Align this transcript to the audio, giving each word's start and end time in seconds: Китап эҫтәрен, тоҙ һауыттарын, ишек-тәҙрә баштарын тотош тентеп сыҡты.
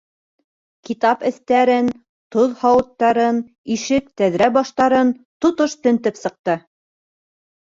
Китап 0.87 1.25
эҫтәрен, 1.29 1.91
тоҙ 2.35 2.55
һауыттарын, 2.61 3.43
ишек-тәҙрә 3.77 4.49
баштарын 4.57 5.13
тотош 5.47 5.77
тентеп 5.85 6.21
сыҡты. 6.23 6.59